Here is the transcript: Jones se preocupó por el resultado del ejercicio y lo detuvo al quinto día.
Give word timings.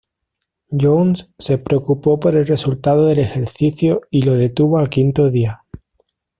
Jones 0.75 1.29
se 1.37 1.59
preocupó 1.59 2.19
por 2.19 2.35
el 2.35 2.47
resultado 2.47 3.05
del 3.05 3.19
ejercicio 3.19 4.01
y 4.09 4.23
lo 4.23 4.33
detuvo 4.33 4.79
al 4.79 4.89
quinto 4.89 5.29
día. 5.29 5.63